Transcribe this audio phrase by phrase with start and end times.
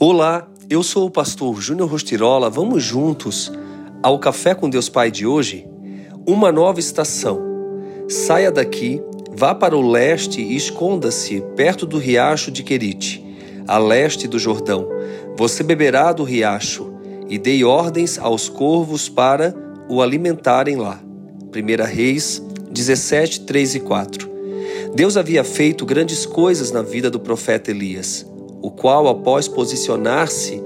[0.00, 2.48] Olá, eu sou o pastor Júnior Rostirola.
[2.48, 3.50] Vamos juntos
[4.00, 5.66] ao Café com Deus Pai de hoje?
[6.24, 7.40] Uma nova estação.
[8.08, 13.26] Saia daqui, vá para o leste e esconda-se perto do riacho de Querite,
[13.66, 14.88] a leste do Jordão.
[15.36, 16.94] Você beberá do riacho
[17.28, 19.52] e dei ordens aos corvos para
[19.88, 21.00] o alimentarem lá.
[21.52, 22.40] 1 Reis
[22.70, 24.30] 17, 3 e 4.
[24.94, 28.24] Deus havia feito grandes coisas na vida do profeta Elias,
[28.62, 30.62] o qual, após posicionar-se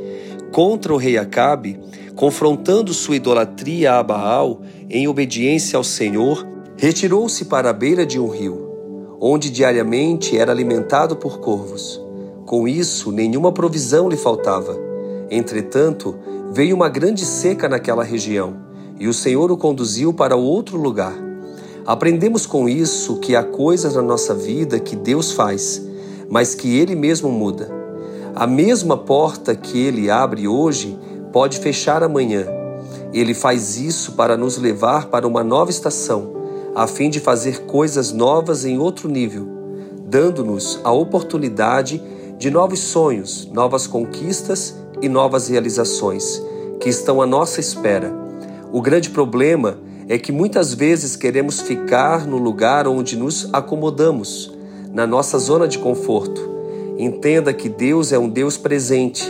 [0.52, 1.80] contra o rei Acabe,
[2.14, 6.46] confrontando sua idolatria a Baal em obediência ao Senhor,
[6.76, 12.00] retirou-se para a beira de um rio, onde diariamente era alimentado por corvos.
[12.44, 14.76] Com isso, nenhuma provisão lhe faltava.
[15.30, 16.14] Entretanto,
[16.52, 18.56] veio uma grande seca naquela região,
[18.98, 21.14] e o Senhor o conduziu para outro lugar.
[21.86, 25.82] Aprendemos com isso que há coisas na nossa vida que Deus faz,
[26.28, 27.81] mas que Ele mesmo muda.
[28.34, 30.98] A mesma porta que Ele abre hoje
[31.30, 32.46] pode fechar amanhã.
[33.12, 36.32] Ele faz isso para nos levar para uma nova estação,
[36.74, 39.46] a fim de fazer coisas novas em outro nível,
[40.06, 42.02] dando-nos a oportunidade
[42.38, 46.42] de novos sonhos, novas conquistas e novas realizações
[46.80, 48.10] que estão à nossa espera.
[48.72, 49.76] O grande problema
[50.08, 54.50] é que muitas vezes queremos ficar no lugar onde nos acomodamos,
[54.90, 56.51] na nossa zona de conforto.
[56.98, 59.24] Entenda que Deus é um Deus presente,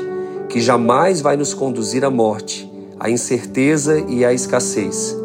[0.49, 5.17] que jamais vai nos conduzir à morte, à incerteza e à escassez.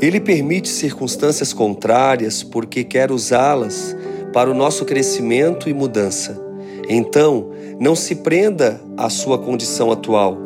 [0.00, 3.96] Ele permite circunstâncias contrárias porque quer usá-las
[4.32, 6.40] para o nosso crescimento e mudança.
[6.88, 7.50] Então,
[7.80, 10.36] não se prenda à sua condição atual,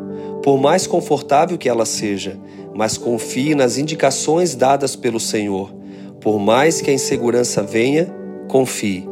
[0.43, 2.39] por mais confortável que ela seja,
[2.73, 5.71] mas confie nas indicações dadas pelo Senhor.
[6.19, 8.13] Por mais que a insegurança venha,
[8.47, 9.10] confie.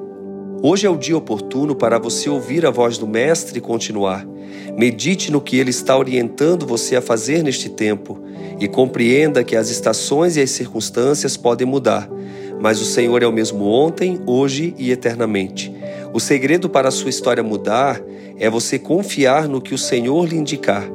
[0.62, 4.28] Hoje é o dia oportuno para você ouvir a voz do Mestre e continuar.
[4.78, 8.20] Medite no que ele está orientando você a fazer neste tempo
[8.60, 12.10] e compreenda que as estações e as circunstâncias podem mudar,
[12.60, 15.74] mas o Senhor é o mesmo ontem, hoje e eternamente.
[16.14, 18.02] O segredo para a sua história mudar
[18.38, 20.90] é você confiar no que o Senhor lhe indicar,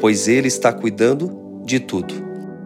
[0.00, 2.14] pois ele está cuidando de tudo.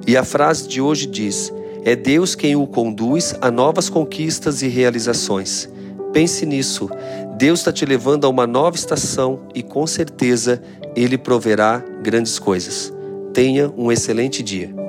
[0.06, 1.52] E a frase de hoje diz:
[1.84, 5.73] É Deus quem o conduz a novas conquistas e realizações.
[6.14, 6.88] Pense nisso.
[7.36, 10.62] Deus está te levando a uma nova estação e com certeza
[10.94, 12.92] Ele proverá grandes coisas.
[13.32, 14.83] Tenha um excelente dia.